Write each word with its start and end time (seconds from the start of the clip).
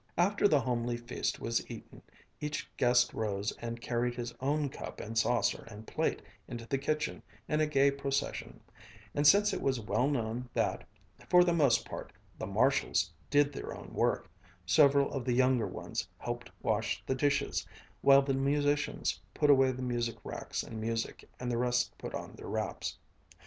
After 0.17 0.47
the 0.47 0.61
homely 0.61 0.97
feast 0.97 1.39
was 1.39 1.63
eaten, 1.69 2.01
each 2.39 2.67
guest 2.75 3.13
rose 3.13 3.51
and 3.59 3.79
carried 3.79 4.15
his 4.15 4.33
own 4.41 4.67
cup 4.67 4.99
and 4.99 5.15
saucer 5.15 5.63
and 5.69 5.85
plate 5.85 6.23
into 6.47 6.67
the 6.67 6.79
kitchen 6.79 7.21
in 7.47 7.61
a 7.61 7.67
gay 7.67 7.91
procession, 7.91 8.61
and 9.13 9.27
since 9.27 9.53
it 9.53 9.61
was 9.61 9.79
well 9.79 10.07
known 10.07 10.49
that, 10.55 10.83
for 11.29 11.43
the 11.43 11.53
most 11.53 11.85
part, 11.85 12.11
the 12.39 12.47
Marshalls 12.47 13.13
"did 13.29 13.53
their 13.53 13.75
own 13.77 13.93
work," 13.93 14.27
several 14.65 15.13
of 15.13 15.23
the 15.23 15.33
younger 15.33 15.67
ones 15.67 16.07
helped 16.17 16.49
wash 16.63 17.03
the 17.05 17.13
dishes, 17.13 17.67
while 18.01 18.23
the 18.23 18.33
musicians 18.33 19.21
put 19.35 19.51
away 19.51 19.71
the 19.71 19.83
music 19.83 20.15
racks 20.23 20.63
and 20.63 20.81
music, 20.81 21.29
and 21.39 21.51
the 21.51 21.59
rest 21.59 21.95
put 21.99 22.15
on 22.15 22.33
their 22.33 22.47
wraps. 22.49 22.97